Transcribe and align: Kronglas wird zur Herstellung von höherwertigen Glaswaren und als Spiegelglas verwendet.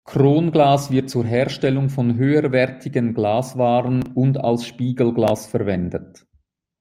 Kronglas 0.03 0.89
wird 0.89 1.11
zur 1.11 1.25
Herstellung 1.25 1.87
von 1.89 2.17
höherwertigen 2.17 3.13
Glaswaren 3.13 4.01
und 4.15 4.39
als 4.43 4.65
Spiegelglas 4.65 5.45
verwendet. 5.45 6.25